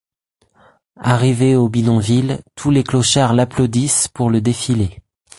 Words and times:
Arrivée 0.99 1.55
au 1.55 1.69
bidonville, 1.69 2.41
tous 2.55 2.71
les 2.71 2.83
clochards 2.83 3.35
l'applaudissent 3.35 4.07
pour 4.07 4.31
le 4.31 4.41
défilé. 4.41 4.97